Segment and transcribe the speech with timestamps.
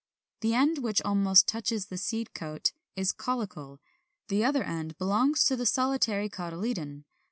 [0.39, 3.77] The end which almost touches the seed coat is caulicle,
[4.29, 7.03] the other end belongs to the solitary cotyledon.